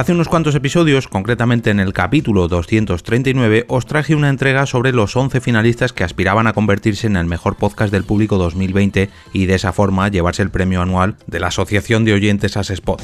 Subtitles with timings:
[0.00, 5.14] Hace unos cuantos episodios, concretamente en el capítulo 239, os traje una entrega sobre los
[5.14, 9.54] 11 finalistas que aspiraban a convertirse en el mejor podcast del público 2020 y de
[9.54, 13.02] esa forma llevarse el premio anual de la Asociación de Oyentes Spot.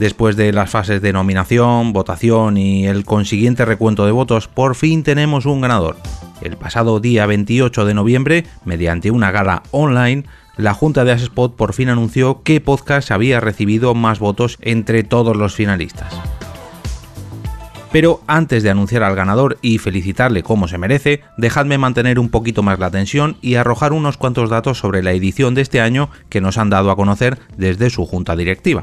[0.00, 5.04] Después de las fases de nominación, votación y el consiguiente recuento de votos, por fin
[5.04, 5.96] tenemos un ganador.
[6.42, 10.24] El pasado día 28 de noviembre, mediante una gala online,
[10.56, 15.36] la Junta de Asespot por fin anunció qué podcast había recibido más votos entre todos
[15.36, 16.14] los finalistas.
[17.92, 22.62] Pero antes de anunciar al ganador y felicitarle como se merece, dejadme mantener un poquito
[22.62, 26.40] más la tensión y arrojar unos cuantos datos sobre la edición de este año que
[26.40, 28.82] nos han dado a conocer desde su junta directiva.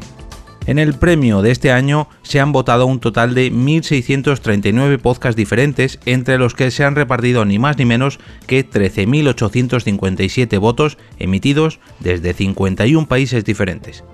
[0.65, 5.99] En el premio de este año se han votado un total de 1.639 podcasts diferentes,
[6.05, 12.33] entre los que se han repartido ni más ni menos que 13.857 votos emitidos desde
[12.33, 14.05] 51 países diferentes.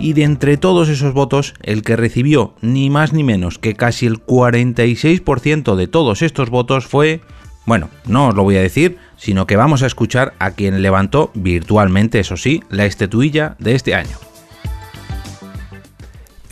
[0.00, 4.06] Y de entre todos esos votos, el que recibió ni más ni menos que casi
[4.06, 7.20] el 46% de todos estos votos fue...
[7.64, 11.30] Bueno, no os lo voy a decir, sino que vamos a escuchar a quien levantó
[11.34, 14.25] virtualmente, eso sí, la estatuilla de este año.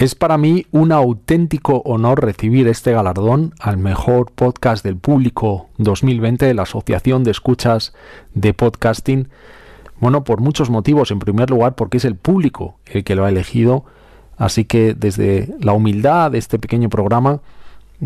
[0.04, 6.44] Es para mí un auténtico honor recibir este galardón al mejor podcast del público 2020
[6.44, 7.94] de la Asociación de Escuchas
[8.34, 9.28] de Podcasting.
[10.00, 11.10] Bueno, por muchos motivos.
[11.10, 13.86] En primer lugar, porque es el público el que lo ha elegido.
[14.36, 17.40] Así que desde la humildad de este pequeño programa,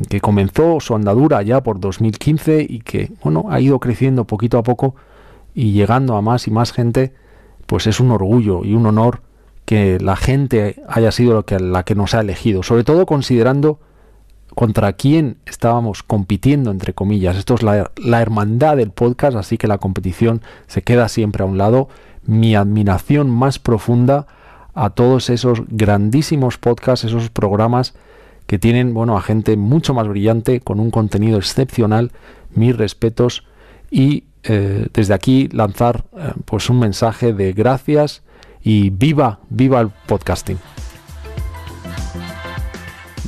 [0.09, 4.63] que comenzó su andadura ya por 2015 y que, bueno, ha ido creciendo poquito a
[4.63, 4.95] poco
[5.53, 7.13] y llegando a más y más gente,
[7.67, 9.23] pues es un orgullo y un honor
[9.69, 13.79] que la gente haya sido la que nos ha elegido, sobre todo considerando
[14.55, 17.37] contra quién estábamos compitiendo, entre comillas.
[17.37, 21.47] Esto es la, la, hermandad del podcast, así que la competición se queda siempre a
[21.47, 21.91] un lado.
[22.25, 24.27] Mi admiración más profunda
[24.73, 27.93] a todos esos grandísimos podcasts, esos programas
[28.47, 32.11] que tienen, bueno, a gente mucho más brillante, con un contenido excepcional.
[32.55, 33.45] Mis respetos
[33.91, 38.23] y eh, desde aquí lanzar eh, pues un mensaje de gracias
[38.69, 40.59] y viva, viva el podcasting.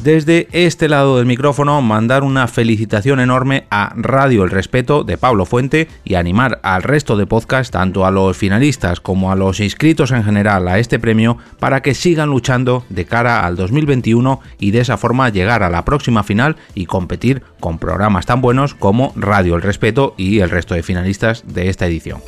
[0.02, 5.46] Desde este lado del micrófono, mandar una felicitación enorme a Radio El Respeto de Pablo
[5.46, 10.10] Fuente y animar al resto de podcasts, tanto a los finalistas como a los inscritos
[10.10, 14.80] en general a este premio, para que sigan luchando de cara al 2021 y de
[14.80, 19.56] esa forma llegar a la próxima final y competir con programas tan buenos como Radio
[19.56, 22.20] El Respeto y el resto de finalistas de esta edición.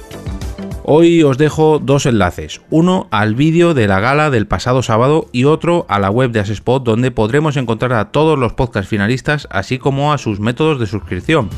[0.84, 5.44] Hoy os dejo dos enlaces, uno al vídeo de la gala del pasado sábado y
[5.44, 9.78] otro a la web de Asespot donde podremos encontrar a todos los podcast finalistas así
[9.78, 11.50] como a sus métodos de suscripción.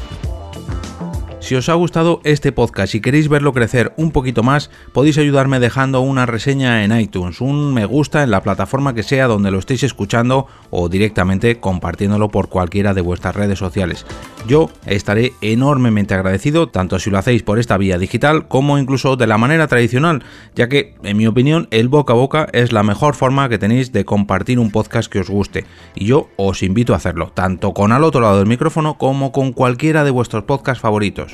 [1.44, 5.60] Si os ha gustado este podcast y queréis verlo crecer un poquito más, podéis ayudarme
[5.60, 9.58] dejando una reseña en iTunes, un me gusta en la plataforma que sea donde lo
[9.58, 14.06] estéis escuchando o directamente compartiéndolo por cualquiera de vuestras redes sociales.
[14.46, 19.26] Yo estaré enormemente agradecido tanto si lo hacéis por esta vía digital como incluso de
[19.26, 20.22] la manera tradicional,
[20.54, 23.92] ya que en mi opinión el boca a boca es la mejor forma que tenéis
[23.92, 27.92] de compartir un podcast que os guste y yo os invito a hacerlo, tanto con
[27.92, 31.33] al otro lado del micrófono como con cualquiera de vuestros podcasts favoritos.